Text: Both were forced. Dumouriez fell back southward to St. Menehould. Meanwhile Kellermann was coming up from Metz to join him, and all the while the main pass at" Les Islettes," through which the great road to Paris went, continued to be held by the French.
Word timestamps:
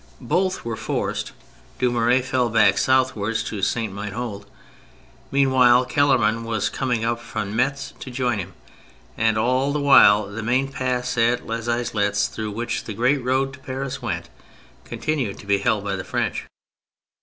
Both 0.25 0.65
were 0.65 0.75
forced. 0.75 1.31
Dumouriez 1.77 2.25
fell 2.27 2.49
back 2.49 2.79
southward 2.79 3.35
to 3.45 3.61
St. 3.61 3.93
Menehould. 3.93 4.47
Meanwhile 5.29 5.85
Kellermann 5.85 6.43
was 6.43 6.69
coming 6.69 7.05
up 7.05 7.19
from 7.21 7.55
Metz 7.55 7.93
to 7.99 8.09
join 8.09 8.39
him, 8.39 8.53
and 9.15 9.37
all 9.37 9.71
the 9.71 9.79
while 9.79 10.25
the 10.25 10.41
main 10.41 10.69
pass 10.71 11.19
at" 11.19 11.45
Les 11.45 11.67
Islettes," 11.67 12.29
through 12.33 12.49
which 12.49 12.85
the 12.85 12.95
great 12.95 13.23
road 13.23 13.53
to 13.53 13.59
Paris 13.59 14.01
went, 14.01 14.27
continued 14.85 15.37
to 15.37 15.45
be 15.45 15.59
held 15.59 15.83
by 15.83 15.95
the 15.95 16.03
French. 16.03 16.47